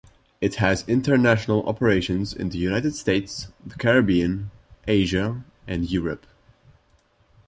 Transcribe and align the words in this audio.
It 0.41 0.55
has 0.55 0.83
international 0.89 1.61
operations 1.69 2.33
in 2.33 2.49
the 2.49 2.57
United 2.57 2.95
States, 2.95 3.49
the 3.63 3.75
Caribbean, 3.75 4.49
Asia, 4.87 5.43
and 5.67 5.87
Europe. 5.91 6.25